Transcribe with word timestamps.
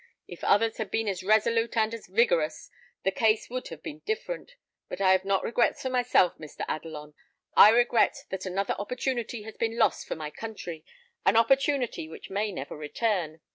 If 0.27 0.43
others 0.43 0.77
had 0.77 0.89
been 0.89 1.07
as 1.07 1.21
resolute 1.23 1.77
and 1.77 1.93
as 1.93 2.07
vigorous, 2.07 2.71
the 3.03 3.11
case 3.11 3.51
would 3.51 3.67
have 3.67 3.83
been 3.83 3.99
different. 3.99 4.53
But 4.89 4.99
I 4.99 5.11
have 5.11 5.25
not 5.25 5.43
regrets 5.43 5.83
for 5.83 5.91
myself, 5.91 6.35
Mr. 6.39 6.65
Adelon. 6.67 7.13
I 7.55 7.69
regret 7.69 8.25
that 8.31 8.47
another 8.47 8.73
opportunity 8.79 9.43
has 9.43 9.57
been 9.57 9.77
lost 9.77 10.07
for 10.07 10.15
my 10.15 10.31
country: 10.31 10.83
an 11.23 11.35
opportunity 11.37 12.07
which 12.09 12.31
may 12.31 12.51
never 12.51 12.75
return. 12.75 13.41